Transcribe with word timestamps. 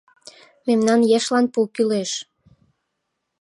Мемнан 0.67 1.01
ешлан 1.17 1.45
пу 1.53 1.59
кӱлеш. 1.73 2.11